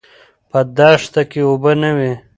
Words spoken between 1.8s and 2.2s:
نه وې.